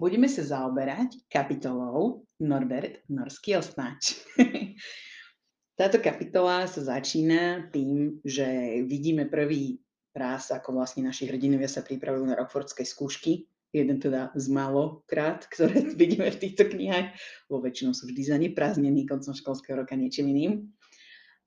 [0.00, 4.16] Budeme sa zaoberať kapitolou Norbert Norský osnáč.
[5.78, 9.76] Táto kapitola sa začína tým, že vidíme prvý
[10.16, 13.44] raz, ako vlastne naši hrdinovia sa pripravujú na Rockfordské skúšky.
[13.76, 17.12] Jeden teda z málo krát, ktoré vidíme v týchto knihách,
[17.52, 20.52] vo väčšinou sú vždy zaneprázdnení koncom školského roka niečím iným.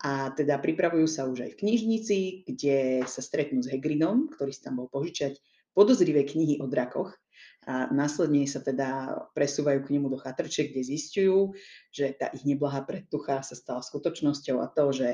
[0.05, 4.61] A teda pripravujú sa už aj v knižnici, kde sa stretnú s Hagridom, ktorý si
[4.61, 5.41] tam bol požičať
[5.73, 7.17] podozrivé knihy o drakoch
[7.67, 11.55] a následne sa teda presúvajú k nemu do chatrče, kde zistujú,
[11.89, 15.07] že tá ich neblahá predtucha sa stala skutočnosťou a to, že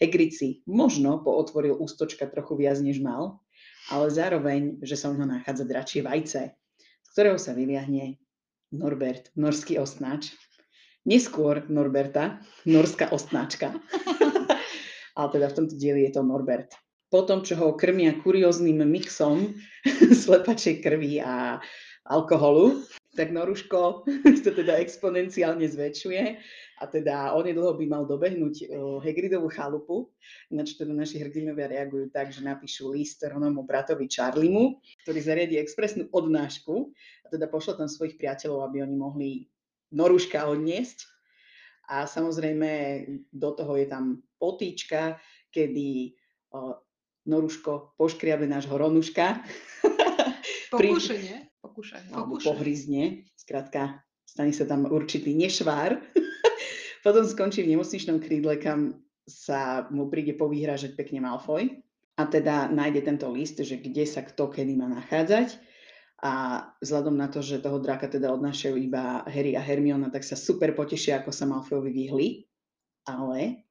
[0.00, 3.44] Hagrid si možno pootvoril ústočka trochu viac, než mal,
[3.92, 8.16] ale zároveň, že sa u neho nachádza dračie vajce, z ktorého sa vyviahne
[8.72, 10.32] Norbert, norský osnáč.
[11.04, 13.72] Neskôr Norberta, norská osnáčka.
[15.18, 16.72] ale teda v tomto dieli je to Norbert.
[17.10, 19.58] Potom, čo ho krmia kurióznym mixom
[20.22, 21.58] slepačej krvi a
[22.08, 22.80] alkoholu,
[23.16, 24.06] tak Noruško
[24.44, 26.22] to teda exponenciálne zväčšuje
[26.80, 28.72] a teda onedlho by mal dobehnúť
[29.04, 30.08] Hagridovú chalupu,
[30.48, 36.08] ináč teda naši hrdinovia reagujú tak, že napíšu list Ronomu bratovi Charliemu, ktorý zariadi expresnú
[36.08, 36.88] odnášku
[37.24, 39.30] a teda pošlo tam svojich priateľov, aby oni mohli
[39.90, 41.04] Noruška odniesť.
[41.90, 43.02] A samozrejme
[43.34, 45.18] do toho je tam potýčka,
[45.50, 46.14] kedy
[47.26, 49.42] Noruško poškriabe nášho Ronuška.
[50.72, 51.49] Pokúše, nie?
[51.60, 55.98] Pokúša, alebo pohryzne, skrátka stane sa tam určitý nešvár.
[57.04, 61.82] Potom skončí v nemocničnom krídle, kam sa mu príde povyhrážať pekne Malfoy.
[62.20, 65.56] A teda nájde tento list, že kde sa kto kedy má nachádzať.
[66.20, 70.36] A vzhľadom na to, že toho draka teda odnášajú iba Harry a Hermiona, tak sa
[70.36, 72.28] super potešia, ako sa Malfoyovi vyhli,
[73.08, 73.64] ale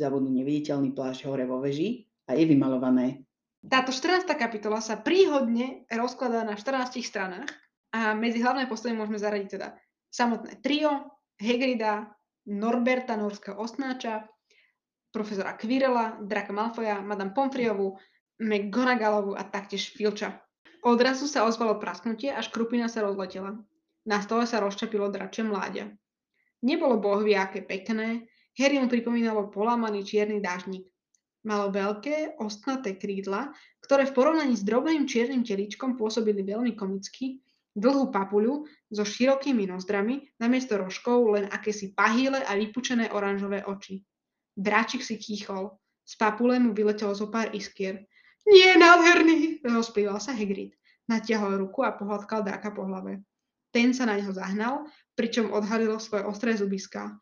[0.00, 3.28] zavodnú neviditeľný plášť hore vo veži a je vymalované
[3.60, 4.24] táto 14.
[4.40, 7.50] kapitola sa príhodne rozkladá na 14 stranách
[7.92, 9.76] a medzi hlavné postavy môžeme zaradiť teda
[10.08, 12.08] samotné trio, Hagrida,
[12.48, 14.24] Norberta, norského osnáča,
[15.12, 18.00] profesora Quirrella, Draka Malfoja, Madame Pomfriovu,
[18.40, 20.40] McGonagallovu a taktiež Filča.
[20.80, 23.60] Odrazu sa ozvalo prasknutie a škrupina sa rozletela.
[24.08, 25.92] Na stole sa rozčapilo dračie mláďa.
[26.64, 28.24] Nebolo bohvie aké pekné,
[28.56, 30.88] Harry mu pripomínalo polámaný čierny dážnik.
[31.40, 33.48] Malo veľké, ostnaté krídla,
[33.80, 37.40] ktoré v porovnaní s drobným čiernym telíčkom pôsobili veľmi komicky,
[37.72, 44.04] dlhú papuľu so širokými nozdrami, namiesto rožkov len akési pahýle a vypučené oranžové oči.
[44.52, 45.72] Dráčik si kýchol.
[46.04, 48.04] Z papule mu vyletelo zo pár iskier.
[48.44, 50.74] Nie, nádherný, rozplýval sa Hagrid.
[51.06, 53.22] Natiahol ruku a pohľadkal dráka po hlave.
[53.70, 57.14] Ten sa na neho zahnal, pričom odhalilo svoje ostré zubiská.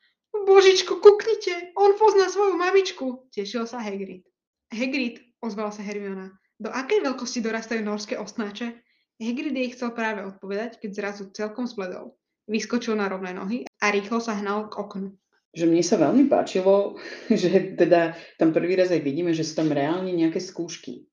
[0.48, 4.25] Božičko, kuknite, on pozná svoju mamičku, tešil sa Hagrid.
[4.72, 8.72] Hagrid, ozvala sa Hermiona, do akej veľkosti dorastajú norské osnáče?
[9.20, 12.16] Hagrid jej chcel práve odpovedať, keď zrazu celkom zbledol.
[12.48, 15.12] Vyskočil na rovné nohy a rýchlo sa hnal k oknu.
[15.53, 16.97] Že mne sa veľmi páčilo,
[17.28, 21.06] že teda tam prvý raz aj vidíme, že sú tam reálne nejaké skúšky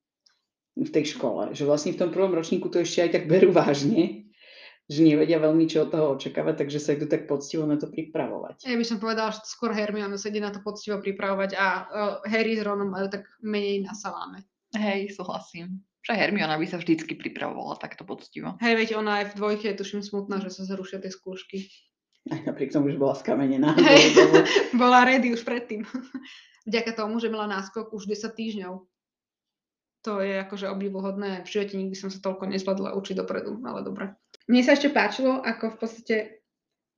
[0.80, 1.52] v tej škole.
[1.52, 4.25] Že vlastne v tom prvom ročníku to ešte aj tak berú vážne
[4.86, 8.70] že nevedia veľmi čo od toho očakávať, takže sa idú tak poctivo na to pripravovať.
[8.70, 11.82] Ja by som povedala, že skôr Hermiona sa ide na to poctivo pripravovať a uh,
[12.22, 14.46] Harry s Ronom majú tak menej na saláme.
[14.78, 15.82] Hej, súhlasím.
[16.06, 18.54] Že Hermiona by sa vždycky pripravovala takto poctivo.
[18.62, 21.66] Hej, veď ona aj v dvojke je tuším smutná, že sa zrušia tie skúšky.
[22.30, 23.74] Aj napriek tomu, že bola skamenená.
[23.74, 24.14] Hej,
[24.82, 25.82] bola ready už predtým.
[26.70, 28.86] Vďaka tomu, že mala náskok už 10 týždňov.
[30.06, 31.42] To je akože obdivuhodné.
[31.42, 34.14] V živote nikdy som sa toľko nezvládla učiť dopredu, ale dobre.
[34.46, 36.16] Mne sa ešte páčilo, ako v podstate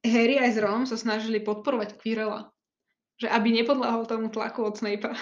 [0.04, 2.52] Harry aj s Ron sa snažili podporovať Quirrella.
[3.18, 5.16] Že aby nepodláhol tomu tlaku od Snape'a.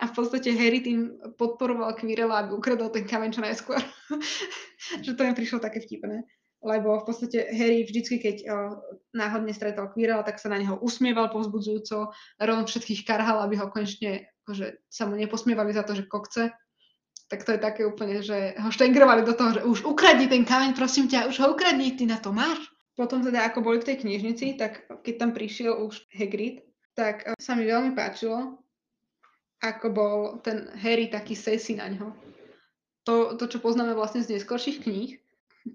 [0.00, 3.78] A v podstate Harry tým podporoval Quirrella, aby ukradol ten kameň čo najskôr.
[5.04, 6.24] že to mi prišlo také vtipné.
[6.60, 8.56] Lebo v podstate Harry vždycky, keď o,
[9.12, 12.12] náhodne stretol Quirrella, tak sa na neho usmieval povzbudzujúco.
[12.40, 16.52] Ron všetkých karhal, aby ho konečne akože, sa mu neposmievali za to, že kokce
[17.30, 20.74] tak to je také úplne, že ho štengrovali do toho, že už ukradni ten kameň,
[20.74, 22.58] prosím ťa, už ho ukradni, ty na to máš.
[22.98, 26.66] Potom teda, ako boli v tej knižnici, tak keď tam prišiel už Hagrid,
[26.98, 28.58] tak eh, sa mi veľmi páčilo,
[29.62, 32.12] ako bol ten Harry taký sesi na ňo.
[33.08, 35.22] To, to, čo poznáme vlastne z neskorších kníh,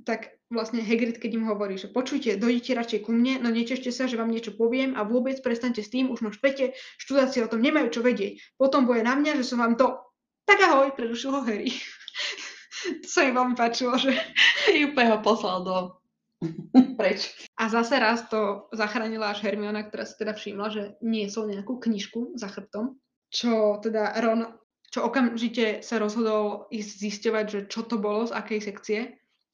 [0.06, 4.06] tak vlastne Hagrid, keď im hovorí, že počujte, dojdite radšej ku mne, no netešte sa,
[4.06, 7.66] že vám niečo poviem a vôbec prestaňte s tým, už ma špete, študáci o tom
[7.66, 8.58] nemajú čo vedieť.
[8.62, 10.05] Potom bude na mňa, že som vám to...
[10.46, 11.74] Tak ahoj, prerušil ho Harry.
[13.02, 14.14] to sa mi veľmi páčilo, že...
[14.88, 15.76] úplne ho poslal do...
[16.96, 17.34] preč.
[17.58, 22.38] A zase raz to zachránila až Hermiona, ktorá si teda všimla, že niesol nejakú knižku
[22.38, 22.96] za chrbtom,
[23.34, 24.54] čo teda Ron,
[24.94, 29.00] čo okamžite sa rozhodol ísť zisťovať, že čo to bolo, z akej sekcie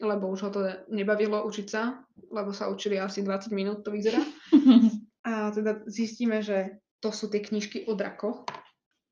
[0.02, 2.02] lebo už ho to nebavilo učiť sa,
[2.34, 4.20] lebo sa učili asi 20 minút, to vyzerá.
[5.30, 8.42] A teda zistíme, že to sú tie knižky o drakoch.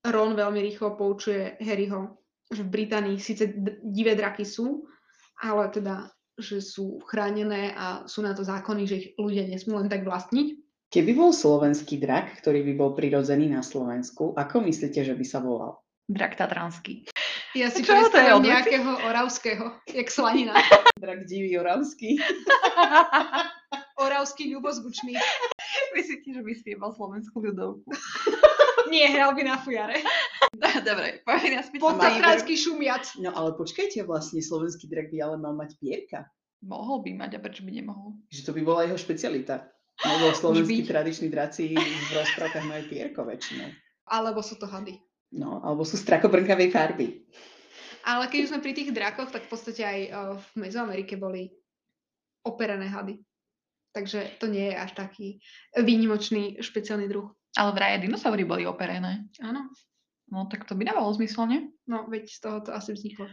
[0.10, 2.18] Ron veľmi rýchlo poučuje Harryho,
[2.50, 3.54] že v Británii síce
[3.86, 4.90] divé draky sú,
[5.40, 9.88] ale teda, že sú chránené a sú na to zákony, že ich ľudia nesmú len
[9.88, 10.58] tak vlastniť.
[10.90, 15.38] Keby bol slovenský drak, ktorý by bol prirodzený na Slovensku, ako myslíte, že by sa
[15.38, 15.78] volal?
[16.10, 17.06] Drak tatranský.
[17.54, 20.58] Ja si Čo to je predstavím nejakého oravského, jak slanina.
[21.02, 22.18] Drak divý oravský.
[23.98, 25.14] Oravský ľubozvučný.
[25.98, 27.90] Myslíte, že by spieval slovenskú ľudovku?
[28.90, 30.02] Nie, hral by na fujare.
[30.90, 31.80] Dobre, poďme naspäť.
[31.80, 33.06] Podtatranský šumiac.
[33.22, 36.26] No ale počkajte, vlastne slovenský drak by ale mal mať pierka.
[36.66, 38.20] Mohol by mať, a prečo by nemohol?
[38.34, 39.64] Že to by bola jeho špecialita.
[40.00, 43.68] Lebo slovenskí tradiční draci v rozprávkach majú pierko väčšinou.
[44.08, 44.96] Alebo sú to hady.
[45.36, 47.08] No, alebo sú strakobrnkavej farby.
[48.08, 51.52] Ale keď už sme pri tých drakoch, tak v podstate aj eh, v Mezoamerike boli
[52.48, 53.20] operané hady.
[53.92, 55.28] Takže to nie je až taký
[55.76, 57.30] výnimočný špeciálny druh.
[57.58, 59.26] Ale vraj aj dinosaury boli operené.
[59.42, 59.72] Áno.
[60.30, 61.62] No tak to by dávalo zmysel, nie?
[61.90, 63.26] No, veď z toho to asi vzniklo.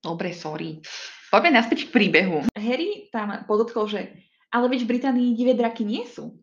[0.00, 0.80] Dobre, sorry.
[1.28, 2.48] Poďme naspäť k príbehu.
[2.56, 4.00] Harry tam podotkol, že
[4.54, 6.38] ale veď v Británii divé draky nie sú.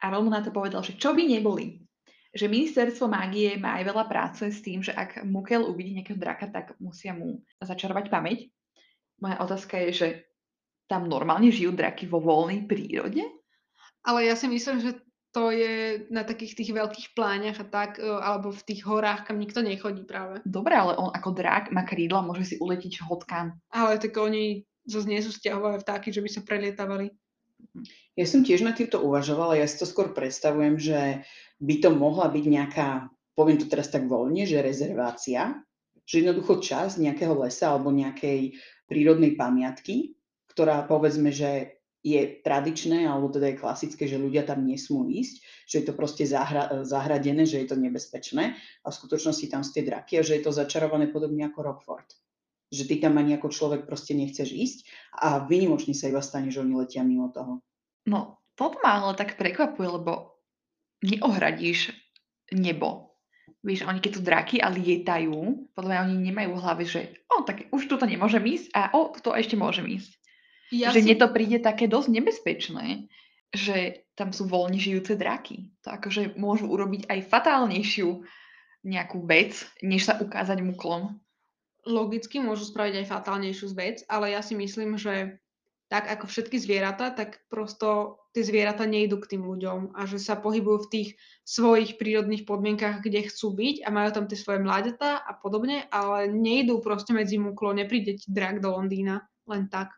[0.00, 1.84] A Ron mu na to povedal, že čo by neboli.
[2.32, 6.48] Že ministerstvo mágie má aj veľa práce s tým, že ak Mukel uvidí nejakého draka,
[6.48, 8.48] tak musia mu začarovať pamäť.
[9.20, 10.08] Moja otázka je, že
[10.88, 13.28] tam normálne žijú draky vo voľnej prírode?
[14.00, 14.96] Ale ja si myslím, že
[15.30, 19.38] to je na takých tých veľkých pláňach a tak, eh, alebo v tých horách, kam
[19.38, 20.42] nikto nechodí práve.
[20.42, 23.54] Dobre, ale on ako drak má krídla, môže si uletiť hotkam.
[23.70, 27.14] Ale tak oni zase nie sú stiahové vtáky, že by sa prelietavali.
[28.18, 31.22] Ja som tiež nad týmto uvažovala, ja si to skôr predstavujem, že
[31.60, 32.88] by to mohla byť nejaká,
[33.36, 35.60] poviem to teraz tak voľne, že rezervácia,
[36.08, 38.58] že jednoducho časť nejakého lesa alebo nejakej
[38.90, 40.18] prírodnej pamiatky,
[40.50, 45.74] ktorá povedzme, že je tradičné, alebo teda je klasické, že ľudia tam nesmú ísť, že
[45.80, 49.84] je to proste zahra- zahradené, že je to nebezpečné a v skutočnosti tam sú tie
[49.84, 52.08] draky a že je to začarované podobne ako Rockford.
[52.72, 54.78] Že ty tam ani ako človek proste nechceš ísť
[55.20, 57.60] a vynimočne sa iba stane, že oni letia mimo toho.
[58.08, 60.40] No, toto ma ale tak prekvapuje, lebo
[61.04, 61.92] neohradíš
[62.52, 63.12] nebo.
[63.60, 67.44] Víš, oni keď sú draky a lietajú, podľa mňa oni nemajú v hlave, že o,
[67.44, 70.19] tak už tuto nemôžem ísť a o, to ešte môžem ísť.
[70.70, 71.06] Ja že si...
[71.06, 73.10] mne to príde také dosť nebezpečné,
[73.50, 75.74] že tam sú voľne žijúce draky.
[75.82, 78.22] To akože môžu urobiť aj fatálnejšiu
[78.86, 81.20] nejakú vec, než sa ukázať muklom.
[81.84, 85.40] logicky môžu spraviť aj fatálnejšiu vec, ale ja si myslím, že
[85.90, 90.38] tak ako všetky zvieratá, tak prosto tie zvieratá nejdú k tým ľuďom a že sa
[90.38, 91.08] pohybujú v tých
[91.42, 96.30] svojich prírodných podmienkach, kde chcú byť a majú tam tie svoje mláďatá a podobne, ale
[96.30, 99.90] nejdú proste medzi muklo, nepríde ti drak do Londýna len tak.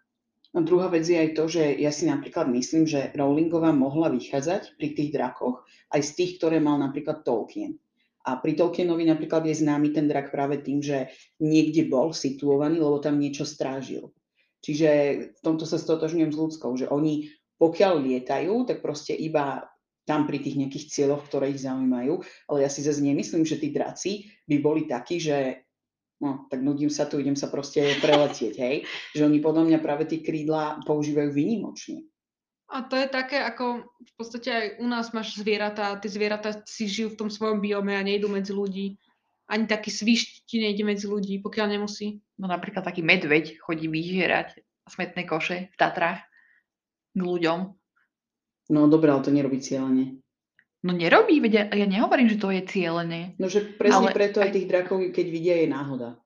[0.52, 4.76] No druhá vec je aj to, že ja si napríklad myslím, že Rowlingová mohla vychádzať
[4.76, 7.80] pri tých drakoch aj z tých, ktoré mal napríklad Tolkien.
[8.22, 11.10] A pri Tolkienovi napríklad je známy ten drak práve tým, že
[11.42, 14.12] niekde bol situovaný, lebo tam niečo strážil.
[14.62, 14.88] Čiže
[15.34, 17.32] v tomto sa stotožňujem s ľudskou, že oni
[17.62, 19.62] pokiaľ lietajú, tak proste iba
[20.02, 22.18] tam pri tých nejakých cieľoch, ktoré ich zaujímajú.
[22.50, 25.62] Ale ja si zase nemyslím, že tí draci by boli takí, že
[26.22, 28.76] no, tak nudím sa tu, idem sa proste preletieť, hej.
[29.18, 32.06] Že oni podľa mňa práve tie krídla používajú výnimočne.
[32.72, 36.88] A to je také, ako v podstate aj u nás máš zvieratá, tie zvieratá si
[36.88, 38.96] žijú v tom svojom biome a nejdú medzi ľudí.
[39.44, 42.24] Ani taký svišť ti nejde medzi ľudí, pokiaľ nemusí.
[42.40, 46.24] No napríklad taký medveď chodí vyžierať smetné koše v Tatrách
[47.12, 47.76] k ľuďom.
[48.72, 50.21] No dobre, ale to nerobí cieľene.
[50.82, 53.38] No nerobí, veď ja, ja nehovorím, že to je cieľené.
[53.38, 56.18] No že presne Ale preto aj tých drakov, keď vidia, je náhoda.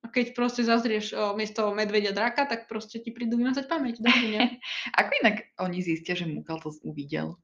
[0.00, 4.00] A keď proste zazrieš o, miesto medvedia draka, tak proste ti prídu vymazať pamäť.
[4.98, 7.36] Ako inak oni zistia, že Mukal to uvidel?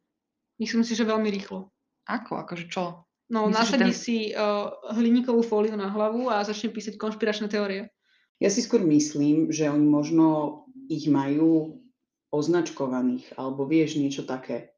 [0.57, 1.69] Myslím si, že veľmi rýchlo.
[2.09, 2.41] Ako?
[2.43, 3.05] Akože čo?
[3.29, 7.53] No, Myslíš, že nasadí ten- si uh, hliníkovú fóliu na hlavu a začne písať konšpiračné
[7.53, 7.93] teórie.
[8.41, 11.81] Ja si skôr myslím, že oni možno ich majú
[12.31, 14.76] označkovaných, alebo vieš, niečo také.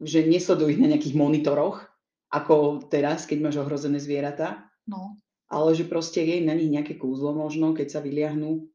[0.00, 1.84] Že nesledujú ich na nejakých monitoroch,
[2.32, 7.30] ako teraz, keď máš ohrozené zvieratá, No, ale že proste je na nich nejaké kúzlo
[7.30, 8.66] možno, keď sa vyliahnú,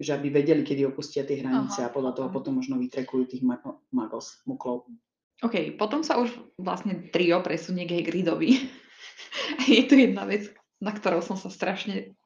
[0.00, 2.34] že aby vedeli, kedy opustia tie hranice Aha, a podľa toho aha.
[2.34, 3.60] potom možno vytrekujú tých ma-
[3.92, 4.88] magos, muklov.
[5.40, 8.68] OK, potom sa už vlastne trio presunie k Hagridovi.
[9.70, 10.50] Je tu jedna vec,
[10.82, 12.16] na ktorou som sa strašne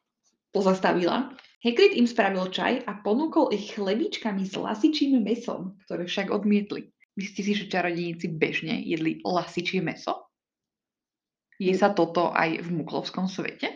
[0.54, 1.36] pozastavila.
[1.60, 6.94] Hagrid im spravil čaj a ponúkol ich chlebičkami s lasičím mesom, ktoré však odmietli.
[7.16, 10.28] Myslíte si, že čarodejníci bežne jedli lasičie meso?
[11.56, 13.72] Je sa toto aj v muklovskom svete?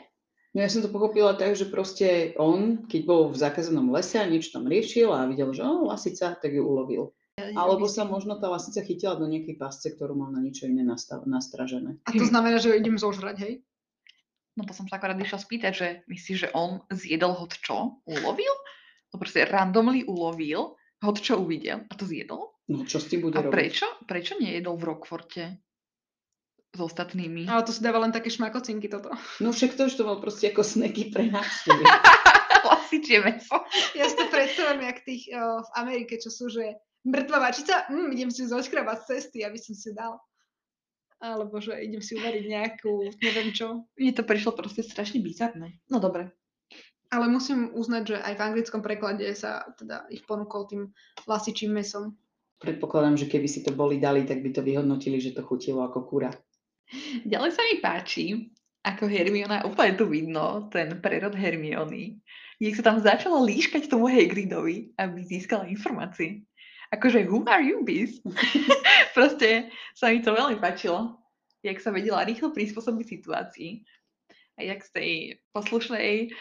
[0.52, 4.28] No ja som to pochopila tak, že proste on, keď bol v zakázanom lese a
[4.28, 7.16] niečo tam riešil a videl, že o, lasica, tak ju ulovil.
[7.40, 11.24] Alebo sa možno tá lasica chytila do nejakej pasce, ktorú mal na niečo iné nastav-
[11.24, 11.96] nastražené.
[12.04, 13.54] A to znamená, že ho idem zožrať, hej?
[14.58, 18.02] No to som sa akorát išla spýtať, že myslíš, že on zjedol hod čo?
[18.04, 18.52] Ulovil?
[19.14, 22.54] To proste randomly ulovil, hod čo uvidel a to zjedol?
[22.70, 23.52] No čo s tým bude A robiť?
[23.52, 23.86] prečo?
[24.06, 25.42] Prečo nejedol v Rockforte
[26.70, 27.50] s ostatnými?
[27.50, 29.10] Ale to si dáva len také šmakocinky toto.
[29.42, 31.82] No však to, že to mal proste ako sneky pre návštevy.
[32.70, 33.56] Lasičie meso.
[33.96, 38.12] Ja si to predstavím, jak tých o, v Amerike, čo sú, že mŕtva vačica, mm,
[38.14, 40.20] idem si ju zoškrabať z cesty, aby som si dal.
[41.20, 43.84] Alebo že idem si uvariť nejakú, neviem čo.
[43.96, 45.76] Mne to prišlo proste strašne bizarné.
[45.92, 46.32] No dobre.
[47.10, 50.82] Ale musím uznať, že aj v anglickom preklade sa teda ich ponúkol tým
[51.26, 52.14] lasičím mesom.
[52.62, 56.06] Predpokladám, že keby si to boli dali, tak by to vyhodnotili, že to chutilo ako
[56.06, 56.30] kura.
[57.26, 58.26] Ďalej sa mi páči,
[58.86, 62.20] ako Hermiona, úplne tu vidno, ten prerod Hermiony.
[62.60, 66.44] Jak sa tam začala líškať tomu Hagridovi, aby získala informácie.
[66.92, 68.20] Akože, who are you, bis?
[69.16, 71.22] Proste sa mi to veľmi páčilo.
[71.62, 73.70] Jak sa vedela rýchlo prispôsobiť situácii.
[74.60, 75.10] A jak z tej
[75.56, 76.34] poslušnej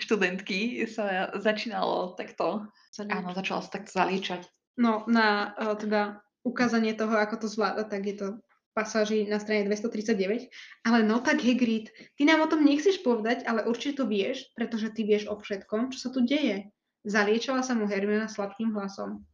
[0.00, 2.68] študentky sa začínalo takto,
[2.98, 4.48] áno, začala sa takto zaliečať.
[4.80, 8.28] No, na uh, teda ukázanie toho, ako to zvláda, tak je to
[8.72, 10.48] pasáži na strane 239.
[10.88, 14.90] Ale no tak Hagrid, ty nám o tom nechceš povedať, ale určite to vieš, pretože
[14.96, 16.72] ty vieš o všetkom, čo sa tu deje.
[17.04, 19.28] Zaliečala sa mu Hermiona sladkým hlasom.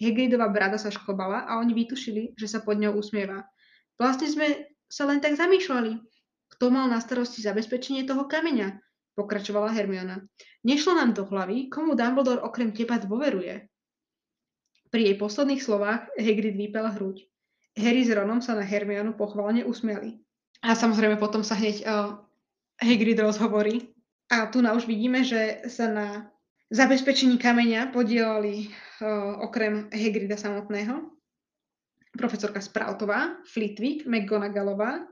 [0.00, 3.46] Hagridova brada sa šklbala a oni vytušili, že sa pod ňou usmieva.
[4.00, 6.00] Vlastne sme sa len tak zamýšľali.
[6.56, 8.80] Kto mal na starosti zabezpečenie toho kameňa?
[9.18, 10.22] Pokračovala Hermiona.
[10.64, 13.66] Nešlo nám do hlavy, komu Dumbledore okrem teba dôveruje.
[14.90, 17.26] Pri jej posledných slovách Hagrid vypel hruď.
[17.78, 20.18] Harry s Ronom sa na Hermionu pochválne usmiali.
[20.60, 22.18] A samozrejme potom sa hneď uh,
[22.82, 23.94] Hagrid rozhovorí.
[24.30, 26.06] A tu na už vidíme, že sa na
[26.70, 28.70] zabezpečení kameňa podielali
[29.02, 31.20] uh, okrem Hagrida samotného
[32.14, 35.06] profesorka Sproutová, Flitwick, McGonagallová,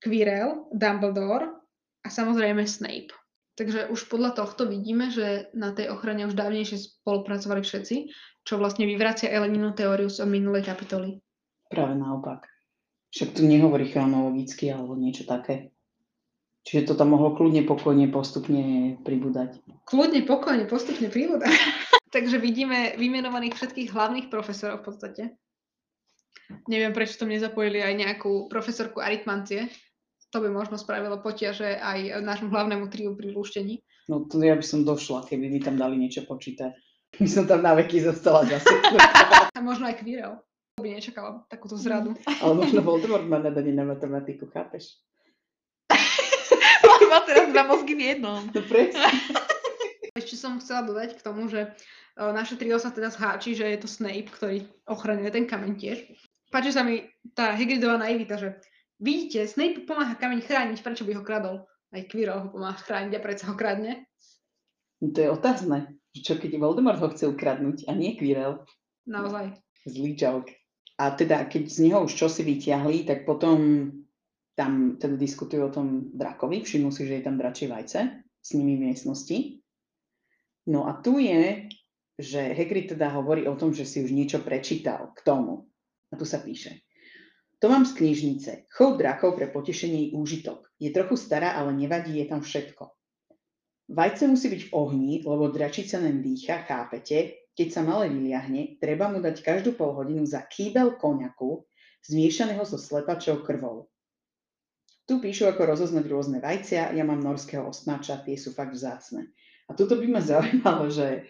[0.00, 1.52] Quirrell, Dumbledore
[2.00, 3.12] a samozrejme Snape.
[3.60, 8.08] Takže už podľa tohto vidíme, že na tej ochrane už dávnejšie spolupracovali všetci,
[8.40, 11.20] čo vlastne vyvracia Eleninu teóriu z minulej kapitoly.
[11.68, 12.48] Práve naopak.
[13.12, 15.76] Však tu nehovorí chronologicky alebo niečo také.
[16.64, 19.60] Čiže to tam mohlo kľudne, pokojne, postupne pribúdať.
[19.84, 21.44] Kľudne, pokojne, postupne príhoda.
[22.16, 25.22] Takže vidíme vymenovaných všetkých hlavných profesorov v podstate.
[26.64, 29.68] Neviem, prečo tam nezapojili aj nejakú profesorku aritmancie.
[30.30, 33.82] To by možno spravilo potiaže aj nášmu hlavnému triu pri lúštení.
[34.06, 36.70] No to ja by som došla, keby mi tam dali niečo počítať.
[37.18, 38.70] By som tam na veky zostala zase.
[39.50, 39.98] A možno aj.
[40.78, 42.14] To by nečakala takúto zradu.
[42.38, 44.94] Ale možno Voldemort má nadanie na matematiku, chápeš?
[47.10, 48.46] Má teraz dva mozgy v jednom.
[48.46, 49.10] No presne.
[50.20, 51.70] Ešte som chcela dodať k tomu, že e,
[52.14, 55.98] naše trio sa teda zháči, že je to Snape, ktorý ochraňuje ten kameň tiež.
[56.54, 57.02] Páči sa mi
[57.34, 58.62] tá Hagridová naivita, že
[59.00, 61.56] vidíte, Snape pomáha kameň chrániť, prečo by ho kradol?
[61.90, 64.06] Aj Quirrell ho pomáha chrániť a predsa ho kradne.
[65.00, 65.98] No to je otázne.
[66.12, 68.62] že Čo keď Voldemort ho chce ukradnúť a nie Quirrell?
[69.08, 69.58] Naozaj.
[69.88, 70.52] Zlý joke.
[71.00, 73.88] A teda, keď z neho už čosi vyťahli, tak potom
[74.52, 78.76] tam teda diskutujú o tom drakovi, všimnú si, že je tam dračie vajce s nimi
[78.76, 79.64] v miestnosti.
[80.68, 81.72] No a tu je,
[82.20, 85.72] že Hagrid teda hovorí o tom, že si už niečo prečítal k tomu.
[86.12, 86.84] A tu sa píše.
[87.60, 88.72] To mám z knižnice.
[88.72, 90.72] Chov drakov pre potešenie i úžitok.
[90.80, 92.88] Je trochu stará, ale nevadí, je tam všetko.
[93.92, 97.50] Vajce musí byť v ohni, lebo dračica len dýcha, chápete?
[97.52, 101.68] Keď sa malé vyliahne, treba mu dať každú pol hodinu za kýbel koniaku,
[102.08, 103.92] zmiešaného so slepačou krvou.
[105.04, 109.36] Tu píšu, ako rozoznať rôzne vajcia, ja mám norského osnáča, tie sú fakt vzácne.
[109.68, 111.28] A tuto by ma zaujímalo, že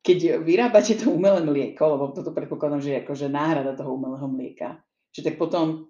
[0.00, 4.80] keď vyrábate to umelé mlieko, lebo toto predpokladám, že je akože náhrada toho umelého mlieka,
[5.12, 5.88] že tak potom,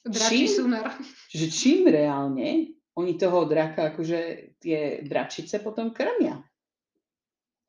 [0.00, 0.48] Dračí Čím?
[0.48, 0.96] sunar.
[1.28, 4.18] že čím reálne oni toho draka, akože
[4.56, 6.40] tie dračice potom krmia.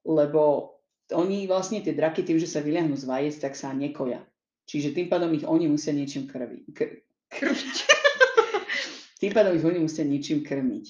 [0.07, 0.75] Lebo
[1.12, 4.24] oni vlastne tie draky tým, že sa vyliahnú z vajec, tak sa nekoja.
[4.63, 7.75] Čiže tým pádom ich oni musia niečím krvi, k, Krviť.
[9.21, 10.86] tým pádom ich oni musia niečím krmiť.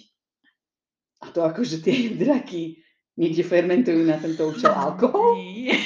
[1.22, 2.82] A to akože tie draky
[3.18, 5.38] niekde fermentujú na tento účel alkohol?
[5.42, 5.78] Nie.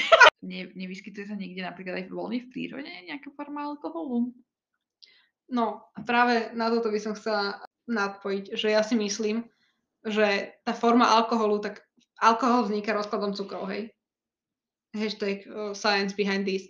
[0.45, 4.29] Ne, nevyskytuje sa niekde napríklad aj voľne v prírode nejaká forma alkoholu?
[5.49, 9.45] No, a práve na toto by som chcela nadpojiť, že ja si myslím,
[10.05, 11.81] že tá forma alkoholu, tak
[12.21, 13.89] alkohol vzniká rozkladom cukrov, hej.
[14.93, 16.69] Hashtag uh, science behind this.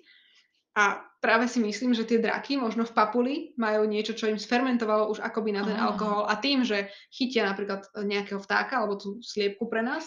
[0.76, 5.08] A práve si myslím, že tie draky možno v papuli majú niečo, čo im sfermentovalo
[5.08, 9.72] už akoby na ten alkohol a tým, že chytia napríklad nejakého vtáka alebo tú sliepku
[9.72, 10.04] pre nás,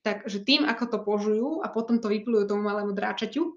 [0.00, 3.56] takže tým, ako to požujú a potom to vyplujú tomu malému dráčaťu,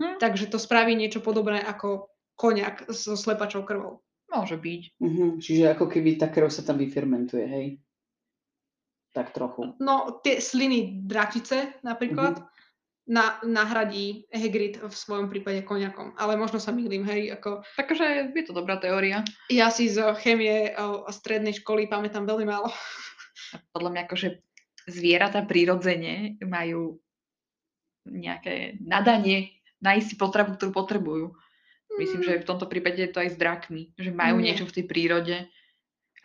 [0.00, 0.16] Hm.
[0.16, 4.00] takže to spraví niečo podobné ako koniak so slepačou krvou.
[4.32, 4.82] Môže byť.
[5.00, 7.66] Mhm, čiže ako keby tá krv sa tam vyfermentuje, hej?
[9.12, 9.72] Tak trochu.
[9.80, 12.44] No, tie sliny dračice napríklad
[13.08, 16.12] na, nahradí Hagrid v svojom prípade koniakom.
[16.20, 19.24] Ale možno sa mýlim, hej, ako Takže je to dobrá teória.
[19.48, 22.68] ja si z chemie a a strednej školy pamätám veľmi málo.
[23.54, 24.28] A podľa mňa akože
[24.86, 27.02] zvieratá prirodzene majú
[28.06, 31.26] nejaké nadanie nájsť si potravu, ktorú potrebujú.
[31.98, 34.52] Myslím, že v tomto prípade je to aj s drakmi, že majú Nie.
[34.52, 35.36] niečo v tej prírode.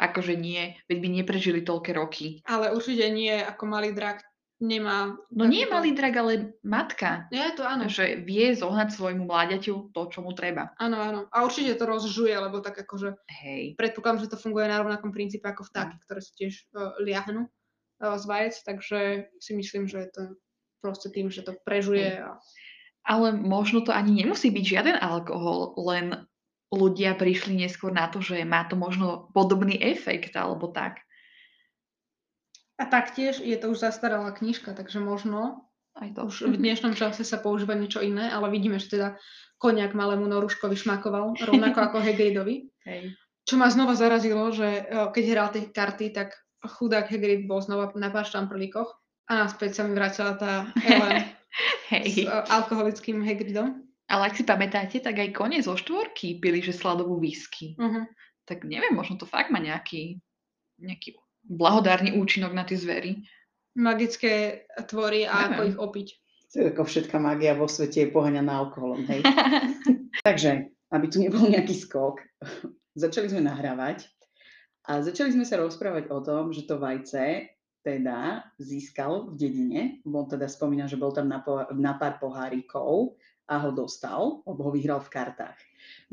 [0.02, 2.42] Akože nie, veď by neprežili toľké roky.
[2.50, 4.26] Ale určite nie, ako malý drak
[4.58, 5.14] nemá...
[5.30, 6.34] No nie takúto- malý drak, ale
[6.66, 7.30] matka.
[7.30, 7.86] Je to áno.
[7.86, 10.74] Že vie zohnať svojmu mláďaťu to, čo mu treba.
[10.82, 11.20] Áno, áno.
[11.30, 13.78] A určite to rozžuje, lebo tak akože Hej.
[13.78, 17.61] predpokladám, že to funguje na rovnakom princípe ako vtáky, ktoré si tiež uh, liahnú uh,
[18.02, 19.00] z vajec, takže
[19.38, 20.24] si myslím, že je to
[20.82, 22.42] proste tým, že to prežuje a
[23.06, 26.26] Ale možno to ani nemusí byť žiaden alkohol, len
[26.74, 31.04] ľudia prišli neskôr na to, že má to možno podobný efekt alebo tak.
[32.82, 36.26] A taktiež je to už zastaralá knižka, takže možno Aj to.
[36.26, 39.08] už v dnešnom čase sa používa niečo iné, ale vidíme, že teda
[39.62, 42.74] koniak malému Noruškovi šmakoval, rovnako ako Hagridovi.
[42.90, 43.14] Hej.
[43.46, 46.34] Čo ma znova zarazilo, že e, keď hral tie karty, tak
[46.66, 48.90] chudák Hagrid bol znova na pár štamprlíkoch
[49.30, 52.26] a naspäť sa mi vrátila tá Ellen s Hej.
[52.26, 53.84] e, alkoholickým Hagridom.
[54.12, 57.80] Ale ak si pamätáte, tak aj kone zo štvorky pili, že sladovú whisky.
[57.80, 58.04] Uh-huh.
[58.44, 60.20] Tak neviem, možno to fakt má nejaký,
[60.84, 61.16] nejaký
[61.48, 63.24] blahodárny účinok na tie zvery.
[63.80, 65.72] Magické tvory a ako Neviem.
[65.72, 66.08] ich opiť.
[66.52, 69.24] To je ako všetká magia vo svete je poháňaná alkoholom, hej?
[70.28, 72.20] Takže, aby tu nebol nejaký skok,
[73.02, 74.12] začali sme nahrávať
[74.88, 77.50] a začali sme sa rozprávať o tom, že to vajce
[77.82, 83.18] teda získal v dedine, bol teda spomínal, že bol tam na, po, na pár pohárikov
[83.50, 85.58] a ho dostal, lebo ho vyhral v kartách.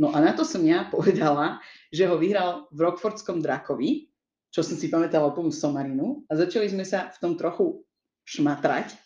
[0.01, 1.61] No a na to som ja povedala,
[1.93, 4.09] že ho vyhral v Rockfordskom drakovi,
[4.49, 7.85] čo som si pamätala úplnú somarinu a začali sme sa v tom trochu
[8.25, 8.97] šmatrať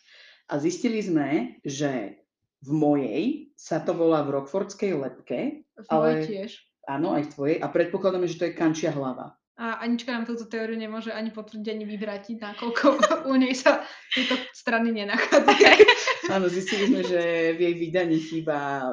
[0.46, 2.22] a zistili sme, že
[2.62, 3.22] v mojej
[3.58, 6.62] sa to volá v Rockfordskej lepke, V Ale- tiež.
[6.86, 9.34] áno, aj v tvojej, a predpokladáme, že to je kančia hlava.
[9.62, 12.86] A Anička nám túto teóriu nemôže ani potvrdiť, ani vyvrátiť, nakoľko
[13.30, 15.86] u nej sa tieto strany nenachádzajú.
[16.34, 18.90] Áno, zistili sme, že v jej vydaní chýba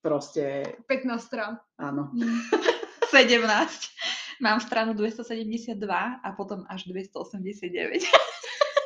[0.00, 1.60] proste, 15 strán.
[1.76, 2.08] áno.
[3.12, 3.44] 17.
[4.40, 5.76] Mám stranu 272
[6.24, 8.04] a potom až 289.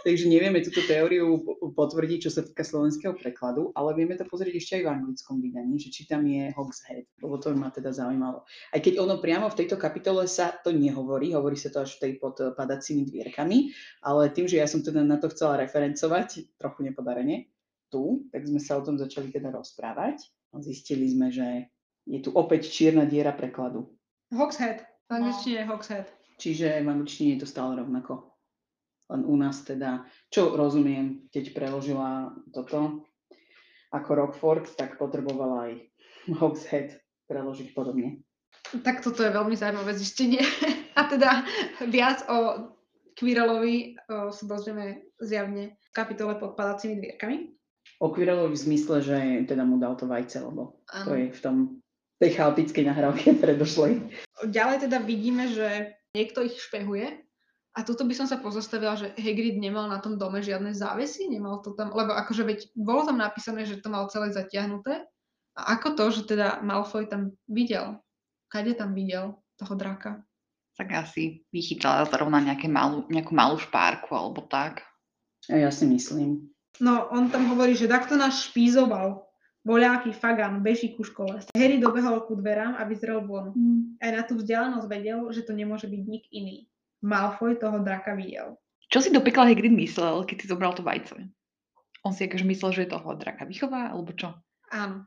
[0.02, 4.54] Takže nevieme túto teóriu po- potvrdiť, čo sa týka slovenského prekladu, ale vieme to pozrieť
[4.58, 8.42] ešte aj v anglickom vydaní, že či tam je Hogshead, lebo to ma teda zaujímalo.
[8.74, 12.00] Aj keď ono priamo v tejto kapitole sa to nehovorí, hovorí sa to až v
[12.02, 13.70] tej pod eh, padacími dvierkami,
[14.02, 17.52] ale tým, že ja som teda na to chcela referencovať, trochu nepodarene,
[17.92, 20.18] tu, tak sme sa o tom začali teda rozprávať
[20.50, 21.70] a zistili sme, že
[22.08, 23.86] je tu opäť čierna diera prekladu.
[24.32, 24.82] Hogshead.
[25.06, 26.06] V angličtine je Hogshead.
[26.40, 28.31] Čiže v angličtine je to stále rovnako.
[29.12, 33.04] Len u nás teda, čo rozumiem, keď preložila toto
[33.92, 35.72] ako Rockford, tak potrebovala aj
[36.40, 36.96] Hogshead
[37.28, 38.24] preložiť podobne.
[38.72, 40.40] Tak toto je veľmi zaujímavé zistenie.
[40.98, 41.44] A teda
[41.92, 42.68] viac o
[43.16, 47.52] Quirrellovi sa dozvieme zjavne v kapitole pod padacími dvierkami.
[48.00, 51.20] O Quirrellovi v zmysle, že teda mu dal to vajce, lebo to Áno.
[51.20, 51.56] je v tom
[52.16, 54.00] tej chaotickej nahrávke predošlej.
[54.48, 57.24] Ďalej teda vidíme, že niekto ich špehuje.
[57.72, 61.64] A tuto by som sa pozastavila, že Hagrid nemal na tom dome žiadne závesy, nemal
[61.64, 65.08] to tam, lebo akože veď bolo tam napísané, že to mal celé zatiahnuté.
[65.56, 67.96] A ako to, že teda Malfoy tam videl?
[68.52, 70.20] Kade tam videl toho draka?
[70.76, 74.84] Tak asi vychytala zrovna nejaké malú, nejakú malú špárku alebo tak.
[75.48, 76.52] A ja si myslím.
[76.80, 79.28] No, on tam hovorí, že takto nás špízoval.
[79.62, 81.38] Voľaký fagan, beží ku škole.
[81.54, 83.54] Harry dobehol ku dverám a vyzrel von.
[84.02, 86.66] Aj na tú vzdialenosť vedel, že to nemôže byť nik iný.
[87.02, 88.56] Malfoy toho draka videl.
[88.92, 91.28] Čo si do pekla Hagrid myslel, keď si zobral to vajce?
[92.02, 94.34] On si akože myslel, že toho draka vychová, alebo čo?
[94.70, 95.06] Áno.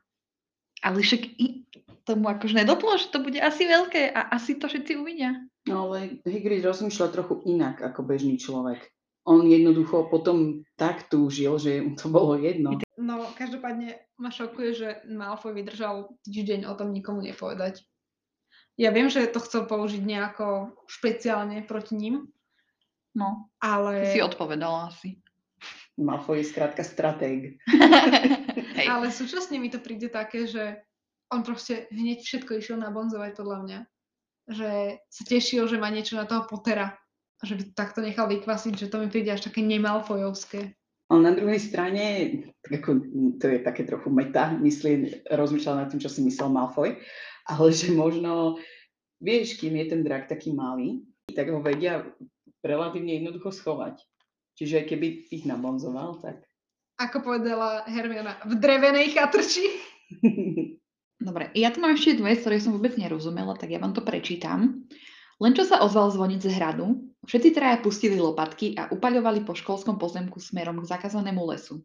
[0.83, 1.65] Ale však i
[2.05, 5.33] tomu akože nedoplo, že to bude asi veľké a asi to všetci uvidia.
[5.65, 8.85] No ale Hagrid rozmýšľa trochu inak ako bežný človek.
[9.25, 12.77] on jednoducho potom tak túžil, že mu to bolo jedno.
[12.95, 17.81] No, každopádne ma šokuje, že Malfoy vydržal týždeň o tom nikomu nepovedať.
[18.75, 22.27] Ja viem, že to chcel použiť nejako špeciálne proti ním,
[23.15, 24.11] No, ale...
[24.11, 25.15] si odpovedala asi.
[25.95, 27.55] Malfoy je skrátka stratég.
[28.91, 30.83] Ale súčasne mi to príde také, že
[31.31, 33.79] on proste hneď všetko išiel nabonzovať podľa mňa.
[34.51, 34.71] Že
[35.07, 36.99] sa tešil, že má niečo na toho Pottera.
[37.39, 40.75] A že by to takto nechal vykvasiť, že to mi príde až také nemalfojovské.
[41.07, 42.03] Ale na druhej strane,
[42.59, 42.91] tak ako,
[43.39, 46.99] to je také trochu meta, myslím, rozmýšľal nad tým, čo si myslel Malfoy,
[47.45, 48.57] ale že možno,
[49.21, 52.05] vieš, kým je ten drak taký malý, tak ho vedia
[52.65, 54.01] relatívne jednoducho schovať.
[54.57, 56.41] Čiže aj keby ich nabonzoval, tak...
[56.95, 59.67] Ako povedala Hermiona, v drevenej chatrči.
[61.27, 64.87] Dobre, ja tu mám ešte dve, ktoré som vôbec nerozumela, tak ja vám to prečítam.
[65.35, 69.99] Len čo sa ozval zvoniť z hradu, všetci traja pustili lopatky a upaľovali po školskom
[69.99, 71.83] pozemku smerom k zakázanému lesu.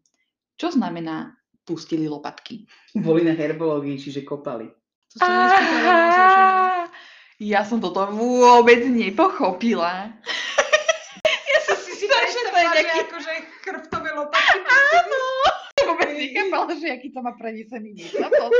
[0.55, 1.35] Čo znamená
[1.67, 2.71] pustili lopatky?
[2.95, 4.71] Boli na herbológii, čiže kopali.
[5.11, 6.45] To som nespýtala naozaj, že.
[7.41, 10.13] Ja som toto vôbec nepochopila.
[11.51, 13.33] Ja som si si že to je nejaký- akože
[13.67, 14.61] chrbtové lopatky.
[14.63, 15.23] Áno!
[15.83, 18.31] Vôbec nechápala, že aký to má prenesený význam.
[18.31, 18.55] toto.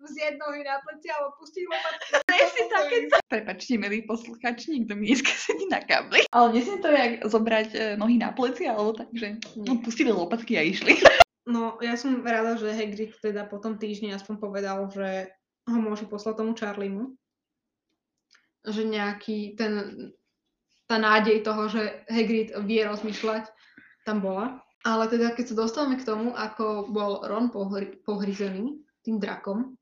[0.00, 2.08] Vziať nohy na pleci alebo pustiť lopatky.
[2.24, 2.96] Presne také
[3.30, 6.24] Prepačte, milí posluchači, niekto mi dneska sedí na kabli.
[6.32, 10.56] Ale nesmie to jak zobrať e, nohy na pleci, alebo tak, že no, pustili lopatky
[10.56, 10.98] a išli.
[11.50, 15.34] No, ja som rada, že Hagrid teda po tom týždni aspoň povedal, že
[15.66, 17.18] ho môže poslať tomu Charliemu.
[18.62, 19.72] Že nejaký ten,
[20.86, 23.50] tá nádej toho, že Hagrid vie rozmýšľať,
[24.06, 24.62] tam bola.
[24.86, 29.74] Ale teda, keď sa dostávame k tomu, ako bol Ron pohri- pohryzený tým drakom,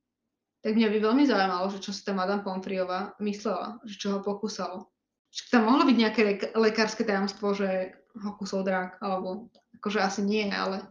[0.64, 4.24] tak mňa by veľmi zaujímalo, že čo si tá Madame Pomfriová myslela, že čo ho
[4.24, 4.90] pokúsalo.
[5.30, 10.26] Či tam mohlo byť nejaké lek- lekárske tajomstvo, že ho kusol drak, alebo akože asi
[10.26, 10.82] nie, ale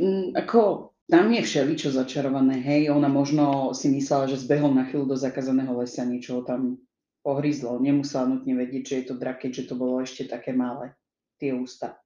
[0.00, 5.12] Mm, ako tam je všeličo začarované, hej, ona možno si myslela, že zbehol na chvíľu
[5.12, 6.80] do zakázaného lesa, niečo tam
[7.20, 10.96] pohryzlo, nemusela nutne vedieť, že je to drak, keďže to bolo ešte také malé,
[11.36, 12.00] tie ústa.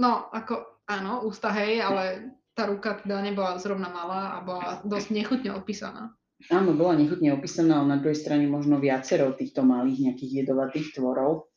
[0.00, 5.08] No, ako, áno, ústa hej, ale tá ruka teda nebola zrovna malá a bola dosť
[5.12, 6.12] nechutne opísaná.
[6.48, 11.52] Áno, bola nechutne opísaná, ale na druhej strane možno viacero týchto malých nejakých jedovatých tvorov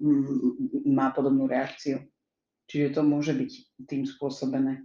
[0.00, 2.00] mm, má podobnú reakciu.
[2.66, 3.50] Čiže to môže byť
[3.86, 4.82] tým spôsobené.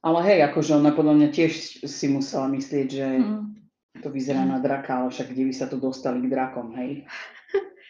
[0.00, 4.00] Ale hej, akože ona podľa mňa tiež si musela myslieť, že Hm.
[4.00, 7.04] to vyzerá na draka, ale však kde by sa to dostali k drakom, hej?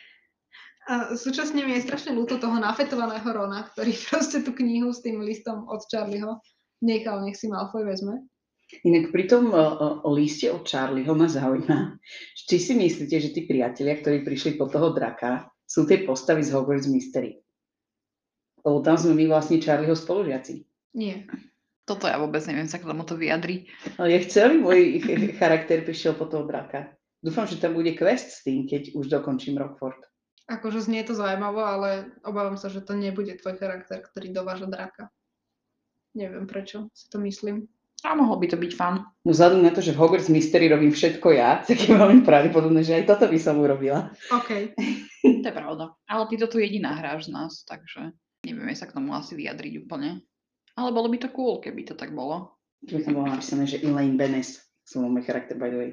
[0.90, 5.22] A súčasne mi je strašne ľúto toho nafetovaného Rona, ktorý proste tú knihu s tým
[5.22, 6.42] listom od Charlieho
[6.82, 8.26] nechal, nech si Malfoy vezme.
[8.86, 11.98] Inak pri tom uh, liste od Charlieho ma zaujíma,
[12.34, 16.54] či si myslíte, že tí priatelia, ktorí prišli po toho draka, sú tie postavy z
[16.54, 17.38] Hogwarts Mystery?
[18.60, 20.64] Lebo tam sme my vlastne Charlieho spolužiaci.
[20.96, 21.24] Nie.
[21.88, 23.66] Toto ja vôbec neviem sa k tomuto vyjadri.
[23.98, 26.94] Ale ja celý môj ch- charakter prišiel po toho draka.
[27.20, 30.00] Dúfam, že tam bude quest s tým, keď už dokončím Rockford.
[30.50, 35.12] Akože znie to zaujímavo, ale obávam sa, že to nebude tvoj charakter, ktorý dováža draka.
[36.16, 37.70] Neviem prečo si to myslím.
[38.00, 39.04] A mohol by to byť fan.
[39.28, 42.80] No vzhľadom na to, že v Hogwarts Mystery robím všetko ja, tak je veľmi pravdepodobné,
[42.80, 44.10] že aj toto by som urobila.
[44.32, 44.50] OK.
[45.20, 45.92] To je pravda.
[46.08, 49.86] Ale ty to tu jediná hráš z nás, takže nevieme sa k tomu asi vyjadriť
[49.86, 50.24] úplne.
[50.78, 52.56] Ale bolo by to cool, keby to tak bolo.
[52.86, 55.90] Tu by tam bolo napísané, že Elaine Benes, som môj charakter by the way,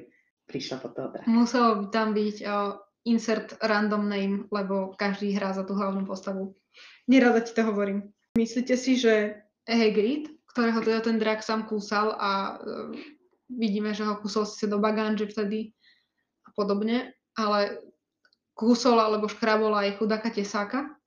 [0.48, 1.12] prišla po toho.
[1.28, 6.56] Muselo by tam byť uh, insert random name, lebo každý hrá za tú hlavnú postavu.
[7.04, 8.08] Nerada ti to hovorím.
[8.40, 12.88] Myslíte si, že Hagrid, ktorého teda ten drak sám kúsal a uh,
[13.52, 15.76] vidíme, že ho kúsol síce do baganže vtedy
[16.48, 17.76] a podobne, ale
[18.56, 20.97] kúsol alebo škrabol aj chudáka tesáka,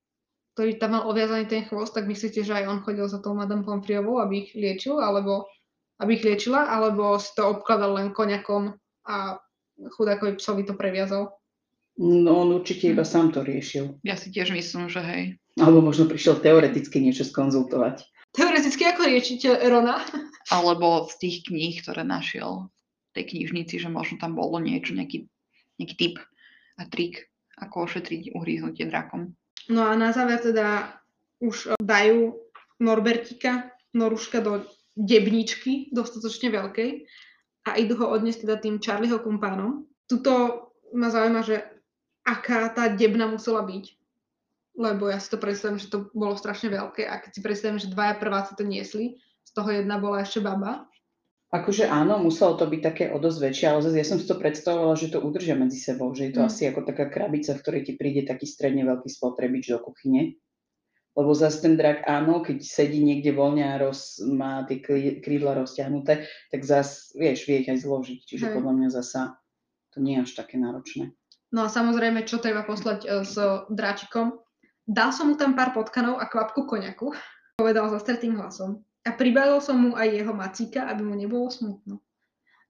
[0.53, 3.63] ktorý tam mal oviazaný ten chvost, tak myslíte, že aj on chodil za tou Madame
[3.63, 5.47] Pomfriovou, aby ich liečil, alebo
[6.03, 8.75] aby ich liečila, alebo si to obkladal len koniakom
[9.07, 9.39] a
[9.95, 11.39] chudákovi psovi to previazal.
[12.01, 13.99] No on určite iba sám to riešil.
[14.01, 15.23] Ja si tiež myslím, že hej.
[15.59, 18.07] Alebo možno prišiel teoreticky niečo skonzultovať.
[18.31, 19.99] Teoreticky ako liečite Rona?
[20.55, 22.71] Alebo z tých kníh, ktoré našiel
[23.11, 25.27] v tej knižnici, že možno tam bolo niečo, nejaký,
[25.77, 26.15] nejaký tip
[26.79, 27.27] a trik,
[27.59, 29.35] ako ošetriť uhríznutie drakom.
[29.71, 30.99] No a na záver teda
[31.39, 32.35] už dajú
[32.83, 34.67] Norbertika, Noruška do
[34.99, 37.07] debničky, dostatočne veľkej
[37.71, 39.87] a idú ho odniesť teda tým Charlieho kumpánom.
[40.11, 41.63] Tuto ma zaujíma, že
[42.27, 43.85] aká tá debna musela byť.
[44.75, 47.91] Lebo ja si to predstavím, že to bolo strašne veľké a keď si predstavím, že
[47.91, 50.87] dvaja prváci to niesli, z toho jedna bola ešte baba,
[51.51, 54.39] Akože áno, muselo to byť také o dosť väčšie, ale zase ja som si to
[54.39, 56.47] predstavovala, že to udržia medzi sebou, že je to Mm.
[56.47, 60.39] asi ako taká krabica, v ktorej ti príde taký stredne veľký spotrebič do kuchyne.
[61.11, 65.59] Lebo zase ten drak, áno, keď sedí niekde voľne a roz, má tie krí- krídla
[65.59, 68.19] rozťahnuté, tak zase, vieš, vie ich aj zložiť.
[68.23, 68.53] Čiže Hej.
[68.55, 69.35] podľa mňa zasa
[69.91, 71.11] to nie je až také náročné.
[71.51, 73.35] No a samozrejme, čo treba poslať e, s
[73.67, 74.39] dráčikom.
[74.87, 77.11] Dal som mu tam pár potkanov a kvapku koňaku,
[77.59, 78.79] povedal zastretým hlasom.
[79.01, 82.01] A pribalil som mu aj jeho macíka, aby mu nebolo smutno.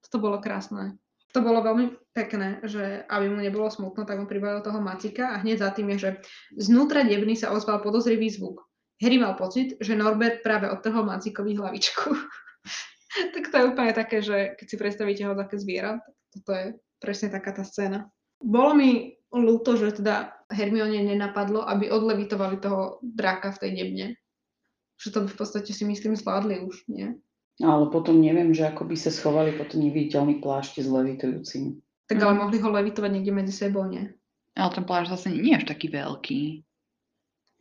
[0.08, 0.96] Toto bolo krásne.
[1.32, 5.39] To bolo veľmi pekné, že aby mu nebolo smutno, tak on pribalil toho macíka a
[5.39, 6.12] hneď za tým je, že
[6.60, 8.67] znútra devny sa ozval podozrivý zvuk.
[9.00, 12.12] Harry mal pocit, že Norbert práve odtrhol macíkovi hlavičku.
[13.34, 16.65] tak to je úplne také, že keď si predstavíte ho také zviera, tak toto je
[17.00, 18.12] presne taká tá scéna.
[18.44, 24.06] Bolo mi ľúto, že teda Hermione nenapadlo, aby odlevitovali toho draka v tej debne.
[25.02, 27.18] Že to by v podstate si myslím zvládli už, nie?
[27.62, 31.82] Ale potom neviem, že ako by sa schovali pod neviditeľný plášť s levitujúcim.
[32.06, 32.24] Tak Mhm.
[32.26, 34.10] ale mohli ho levitovať niekde medzi sebou, nie?
[34.58, 36.42] Ale ten pláž zase nie je až taký veľký.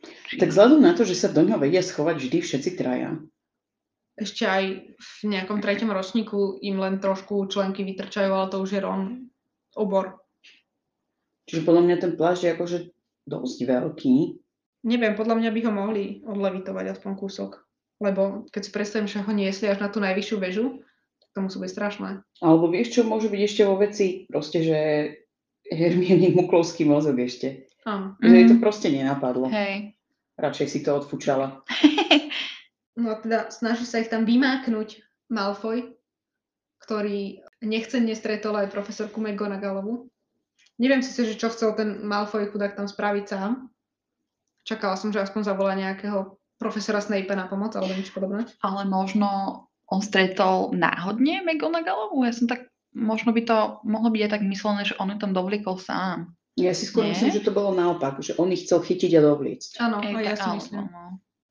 [0.00, 0.34] Či...
[0.40, 3.20] Tak vzhľadom na to, že sa do ňoho vedia schovať vždy všetci traja.
[4.16, 4.64] Ešte aj
[4.96, 9.32] v nejakom treťom ročníku im len trošku členky vytrčajú, ale to už je Ron
[9.76, 10.20] obor.
[11.48, 12.78] Čiže podľa mňa ten plášť je akože
[13.28, 14.16] dosť veľký.
[14.80, 17.50] Neviem, podľa mňa by ho mohli odlevitovať aspoň kúsok.
[18.00, 20.80] Lebo keď si predstavím, že ho niesli až na tú najvyššiu väžu,
[21.20, 22.10] tak to musí byť strašné.
[22.40, 24.24] Alebo vieš, čo môže byť ešte vo veci?
[24.24, 24.78] Proste, že
[25.68, 27.68] Hermione muklovský mozog ešte.
[27.84, 28.16] Áno.
[28.24, 28.62] Že jej to Mhm.
[28.64, 29.52] proste nenapadlo.
[29.52, 29.96] Hej.
[30.40, 31.60] Radšej si to odfúčala.
[32.98, 35.00] No a teda snaží sa ich tam vymáknuť
[35.32, 35.96] Malfoy,
[36.84, 40.10] ktorý nechcenne stretol aj profesorku McGonagallovu.
[40.76, 43.72] Neviem si, že čo chcel ten Malfoy chudák tam spraviť sám.
[44.70, 48.46] Čakala som, že aspoň zavolá nejakého profesora Snape na pomoc alebo niečo podobné.
[48.62, 49.28] Ale možno
[49.90, 52.22] on stretol náhodne McGonagallovú?
[52.22, 55.34] Ja som tak, možno by to mohlo byť aj tak myslené, že on ju tam
[55.34, 56.30] dovliekol sám.
[56.54, 57.16] Ja si skôr Nie?
[57.16, 59.70] myslím, že to bolo naopak, že on ich chcel chytiť a dovliecť.
[59.82, 60.86] Áno, aj ja si áno, myslím.
[60.86, 61.04] no.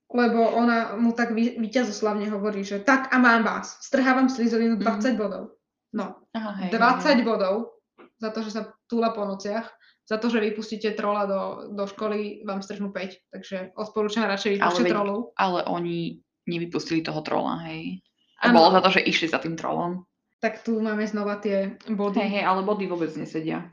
[0.10, 5.20] Lebo ona mu tak vy, víťazoslavne hovorí, že tak a mám vás, strhávam Slytherinu 20
[5.20, 5.60] bodov.
[5.94, 7.26] No, Aha, hej, 20 hej.
[7.26, 7.78] bodov
[8.18, 9.70] za to, že sa túla po nociach.
[10.10, 11.42] Za to, že vypustíte trola do,
[11.78, 13.30] do školy, vám strhnú 5.
[13.30, 15.38] Takže odporúčam radšej vypúšťať trolov.
[15.38, 16.18] Ale oni
[16.50, 18.02] nevypustili toho trola, hej.
[18.42, 18.58] A Áno.
[18.58, 20.10] bolo za to, že išli za tým trolom.
[20.42, 22.18] Tak tu máme znova tie body.
[22.18, 23.70] Hej, hej, ale body vôbec nesedia.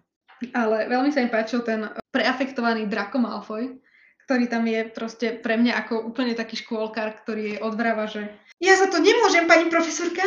[0.53, 3.81] Ale veľmi sa mi páčil ten preafektovaný Draco Malfoy,
[4.29, 8.29] ktorý tam je proste pre mňa ako úplne taký škôlkar, ktorý je odvráva, že
[8.61, 10.27] ja za to nemôžem, pani profesorka,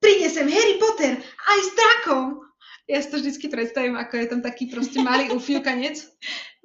[0.00, 2.48] príde sem Harry Potter aj s Dracom.
[2.90, 6.02] Ja si to vždycky predstavím, ako je tam taký proste malý ufilkanec.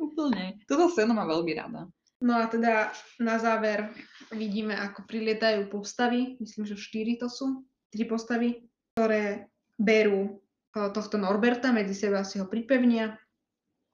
[0.01, 0.57] Úplne.
[0.65, 1.85] Toto scénu mám veľmi rada.
[2.25, 2.89] No a teda
[3.21, 3.93] na záver
[4.33, 7.61] vidíme, ako prilietajú postavy, myslím, že štyri to sú,
[7.93, 8.65] tri postavy,
[8.97, 10.41] ktoré berú
[10.73, 13.19] e, tohto Norberta, medzi seba si ho pripevnia.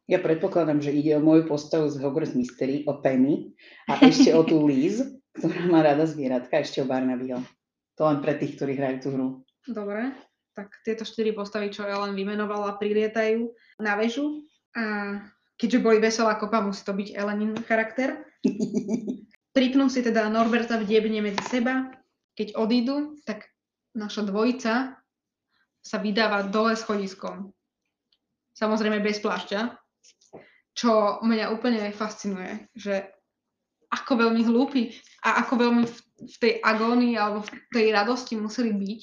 [0.07, 3.51] Ja predpokladám, že ide o moju postavu z Hogwarts Mystery, o Penny
[3.91, 5.03] a ešte o tú Liz,
[5.35, 7.43] ktorá má rada zvieratka, ešte o Barnabyho.
[7.99, 9.27] To len pre tých, ktorí hrajú tú hru.
[9.67, 10.13] Dobre,
[10.61, 13.49] tak tieto štyri postavy, čo Ellen vymenovala, prilietajú
[13.81, 14.45] na väžu
[14.77, 15.17] a
[15.57, 18.21] keďže boli veselá kopa, musí to byť Elenin charakter.
[19.57, 21.89] Pripnú si teda Norberta v diebne medzi seba.
[22.37, 23.49] Keď odídu, tak
[23.97, 25.01] naša dvojica
[25.81, 27.49] sa vydáva dole schodiskom.
[28.53, 29.73] Samozrejme bez plášťa,
[30.77, 33.09] čo mňa úplne fascinuje, že
[33.91, 34.93] ako veľmi hlúpi
[35.25, 38.99] a ako veľmi v, v tej agónii alebo v tej radosti museli byť,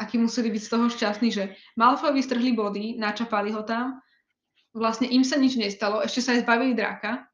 [0.00, 4.00] akí museli byť z toho šťastní, že Malfoy vystrhli body, načapali ho tam,
[4.72, 7.28] vlastne im sa nič nestalo, ešte sa aj zbavili draka,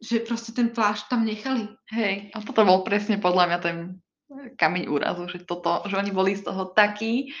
[0.00, 1.68] že proste ten plášť tam nechali.
[1.90, 3.76] Hej, a toto bol presne podľa mňa ten
[4.56, 7.34] kameň úrazu, že toto, že oni boli z toho takí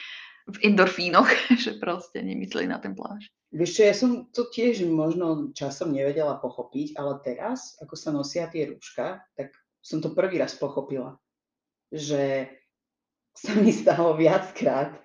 [0.48, 1.28] v endorfínoch,
[1.64, 3.30] že proste nemysleli na ten plášť.
[3.48, 8.44] Vieš čo, ja som to tiež možno časom nevedela pochopiť, ale teraz, ako sa nosia
[8.52, 11.16] tie rúška, tak som to prvý raz pochopila.
[11.88, 12.52] Že
[13.38, 14.98] sa mi stalo viackrát,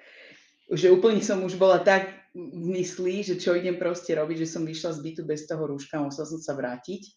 [0.73, 4.65] že úplne som už bola tak v mysli, že čo idem proste robiť, že som
[4.65, 7.13] vyšla z bytu bez toho rúška, musela som sa vrátiť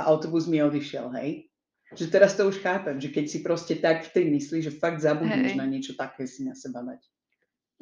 [0.00, 1.50] a autobus mi odišiel, hej.
[1.90, 5.02] Že teraz to už chápem, že keď si proste tak v tej mysli, že fakt
[5.02, 5.58] zabudneš Hej.
[5.58, 7.02] na niečo také si na seba dať.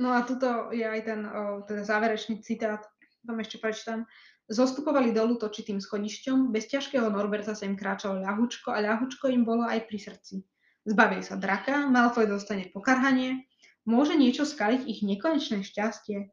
[0.01, 2.81] No a tuto je aj ten o, teda záverečný citát,
[3.21, 4.09] tam ešte prečítam.
[4.49, 9.69] Zostupovali dolu točitým schodišťom, bez ťažkého Norberta sa im kráčalo ľahučko a ľahučko im bolo
[9.69, 10.41] aj pri srdci.
[10.89, 13.45] Zbavili sa draka, Malfoy dostane pokarhanie,
[13.85, 16.33] môže niečo skaliť ich nekonečné šťastie?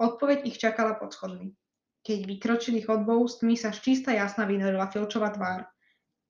[0.00, 1.52] Odpoveď ich čakala pod schodmi.
[2.00, 5.68] Keď vykročili chodbou, z tmy sa čistá jasná vynorila Filčová tvár.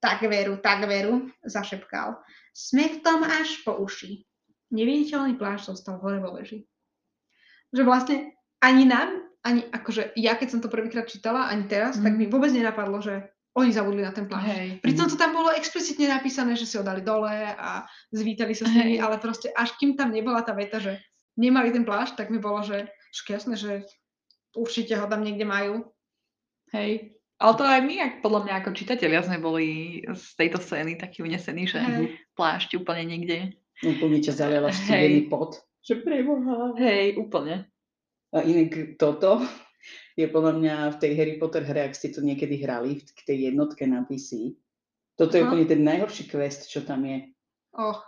[0.02, 2.18] Tak veru, tak veru, zašepkal.
[2.50, 4.26] Sme v tom až po uši.
[4.74, 6.66] neviditeľný plášť zostal hore vo veži.
[7.70, 8.16] Že vlastne
[8.58, 12.02] ani nám, ani akože ja keď som to prvýkrát čítala, ani teraz, mm.
[12.02, 14.46] tak mi vôbec nenapadlo, že oni zabudli na ten plášť.
[14.46, 14.68] Hej.
[14.78, 17.82] Pritom to tam bolo explicitne napísané, že si ho dali dole a
[18.14, 21.02] zvítali sa s nimi, ale proste až kým tam nebola tá veta, že
[21.34, 22.86] nemali ten plášť, tak mi bolo, že
[23.26, 23.72] jasné, že
[24.54, 25.90] určite ho tam niekde majú.
[26.70, 27.18] Hej.
[27.40, 31.24] Ale to aj my, ak, podľa mňa ako čitatelia sme boli z tejto scény takí
[31.24, 32.20] unesení, že Hej.
[32.36, 33.56] plášť úplne niekde.
[33.80, 35.56] Úplne ťa zaliala studený pot.
[35.80, 36.76] Že preboha.
[36.76, 37.64] Hej, úplne.
[38.36, 39.40] A inak toto
[40.16, 43.20] je podľa mňa v tej Harry Potter hre, ak ste to niekedy hrali, v k
[43.26, 44.58] tej jednotke na PC.
[45.14, 45.52] Toto je Aha.
[45.52, 47.28] úplne ten najhorší quest, čo tam je.
[47.76, 48.00] Oh,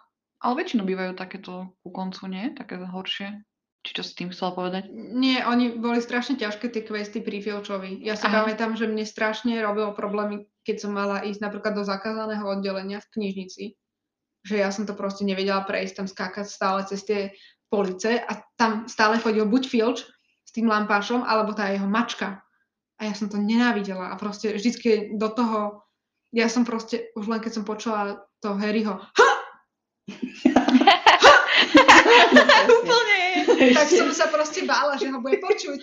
[0.42, 2.50] Ale väčšinou bývajú takéto ku koncu, nie?
[2.56, 3.44] Také horšie.
[3.82, 4.86] Či čo si tým chcela povedať?
[4.94, 7.98] nie, oni boli strašne ťažké tie questy pri Filčovi.
[8.02, 8.42] Ja si Aha.
[8.42, 13.10] pamätám, že mne strašne robilo problémy, keď som mala ísť napríklad do zakázaného oddelenia v
[13.18, 13.64] knižnici.
[14.46, 17.20] Že ja som to proste nevedela prejsť, tam skákať stále cez tie
[17.70, 19.98] police a tam stále chodil buď Filč
[20.52, 22.44] s tým lampášom, alebo tá jeho mačka.
[23.00, 25.80] A ja som to nenávidela a proste vždycky do toho,
[26.28, 29.00] ja som proste, už len keď som počula to Harryho,
[32.68, 33.20] úplne.
[33.72, 35.80] tak som sa proste bála, že ho bude počuť.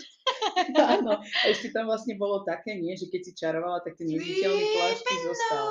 [0.77, 4.63] Áno, a ešte tam vlastne bolo také, nie, že keď si čarovala, tak ten neviditeľný
[4.77, 5.65] plášť ti zostal,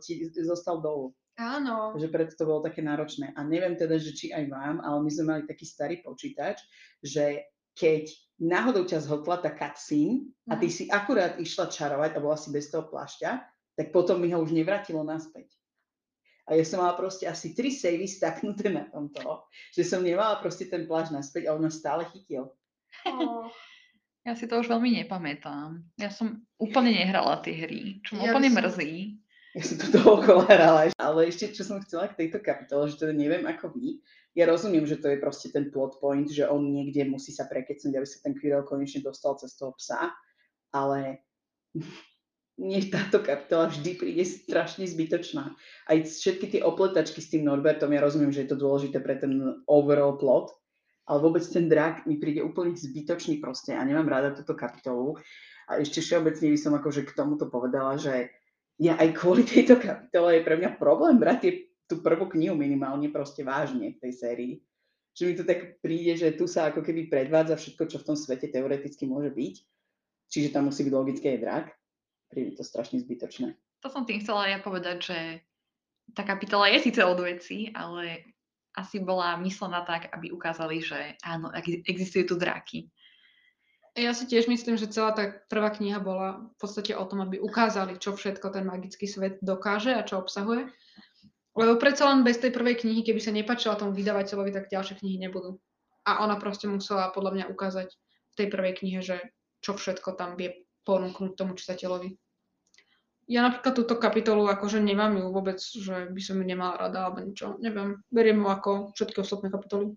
[0.00, 1.12] ti zostal dolu.
[1.40, 1.96] Áno.
[1.96, 3.32] že preto to bolo také náročné.
[3.32, 6.60] A neviem teda, že či aj vám, ale my sme mali taký starý počítač,
[7.00, 8.08] že keď
[8.38, 10.74] náhodou ťa zhotla tá cutscene a ty Mhm.
[10.74, 13.30] si akurát išla čarovať a bola si bez toho plášťa,
[13.72, 15.48] tak potom mi ho už nevrátilo naspäť.
[16.44, 20.66] A ja som mala proste asi tri savey staknuté na tomto, že som nemala proste
[20.66, 22.50] ten plášť naspäť a on ma stále chytil.
[23.06, 23.46] Oh.
[24.22, 25.82] Ja si to už veľmi nepamätám.
[25.98, 29.18] Ja som úplne nehrala tie hry, čo ma Ja úplne som- mrzí.
[29.50, 30.80] Ja som to dookola hrala.
[30.94, 33.98] Ale ešte, čo som chcela k tejto kapitole, že teda neviem ako vy,
[34.32, 37.94] ja rozumiem, že to je proste ten plot point, že on niekde musí sa prekecnúť,
[37.96, 40.08] aby sa ten Quirrell konečne dostal cez toho psa,
[40.72, 41.20] ale
[42.62, 45.52] mne táto kapitola vždy príde strašne zbytočná.
[45.88, 49.60] Aj všetky tie opletačky s tým Norbertom, ja rozumiem, že je to dôležité pre ten
[49.68, 50.52] overall plot,
[51.08, 55.18] ale vôbec ten drak mi príde úplne zbytočný proste a nemám rada túto kapitolu.
[55.68, 58.32] A ešte všeobecne by som akože k tomuto povedala, že
[58.80, 61.52] ja aj kvôli tejto kapitole je pre mňa problém brať tie,
[61.90, 64.54] tú prvú knihu minimálne proste vážne v tej sérii.
[65.12, 68.16] Že mi to tak príde, že tu sa ako keby predvádza všetko, čo v tom
[68.16, 69.54] svete teoreticky môže byť.
[70.32, 71.66] Čiže tam musí byť logické aj drak.
[72.32, 73.52] Príde to strašne zbytočné.
[73.84, 75.18] To som tým chcela ja povedať, že
[76.16, 78.32] tá kapitola je síce od veci, ale
[78.72, 82.88] asi bola myslená tak, aby ukázali, že áno, ex- existujú tu dráky.
[83.92, 87.36] Ja si tiež myslím, že celá tá prvá kniha bola v podstate o tom, aby
[87.36, 90.72] ukázali, čo všetko ten magický svet dokáže a čo obsahuje.
[91.52, 95.20] Lebo predsa len bez tej prvej knihy, keby sa nepáčila tomu vydavateľovi, tak ďalšie knihy
[95.20, 95.60] nebudú.
[96.08, 97.92] A ona proste musela podľa mňa ukázať
[98.32, 99.16] v tej prvej knihe, že
[99.60, 102.16] čo všetko tam vie ponúknuť tomu čitateľovi.
[103.30, 107.22] Ja napríklad túto kapitolu akože nemám ju vôbec, že by som ju nemala rada alebo
[107.22, 107.54] niečo.
[107.62, 109.94] Neviem, beriem ju ako všetky ostatné kapitoly.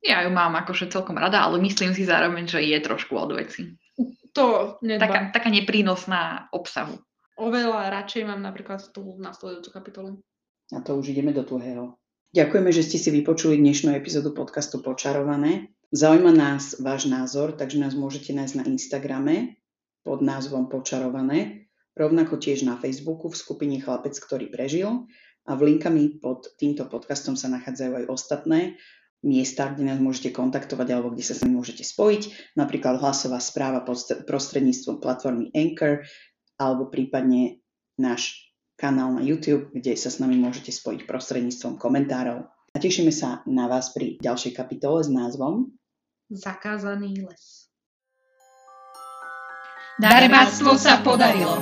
[0.00, 3.76] Ja ju mám akože celkom rada, ale myslím si zároveň, že je trošku od veci.
[4.34, 5.00] To nedbám.
[5.04, 6.98] Taká, taká neprínosná obsahu.
[7.38, 10.10] Oveľa radšej mám napríklad tú nasledujúcu kapitolu.
[10.72, 12.00] A to už ideme do tuhého.
[12.32, 15.70] Ďakujeme, že ste si vypočuli dnešnú epizódu podcastu Počarované.
[15.92, 19.60] Zaujíma nás váš názor, takže nás môžete nájsť na Instagrame
[20.02, 25.06] pod názvom Počarované, rovnako tiež na Facebooku v skupine Chlapec, ktorý prežil
[25.46, 28.80] a v linkami pod týmto podcastom sa nachádzajú aj ostatné
[29.24, 33.80] miesta, kde nás môžete kontaktovať alebo kde sa s nami môžete spojiť, napríklad hlasová správa
[34.28, 36.04] prostredníctvom platformy Anchor
[36.60, 37.64] alebo prípadne
[37.96, 38.52] náš
[38.84, 42.44] kanál na YouTube, kde sa s nami môžete spojiť prostredníctvom komentárov.
[42.44, 45.72] A tešíme sa na vás pri ďalšej kapitole s názvom
[46.28, 47.72] Zakázaný les.
[49.96, 51.56] Darebáctvo sa podarilo.